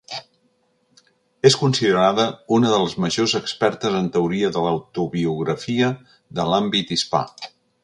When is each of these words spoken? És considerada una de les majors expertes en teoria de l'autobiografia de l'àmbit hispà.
És 1.49 1.57
considerada 1.63 2.25
una 2.57 2.71
de 2.71 2.79
les 2.85 2.95
majors 3.05 3.35
expertes 3.41 3.99
en 4.01 4.09
teoria 4.17 4.51
de 4.57 4.65
l'autobiografia 4.69 5.93
de 6.41 6.49
l'àmbit 6.55 6.99
hispà. 6.99 7.25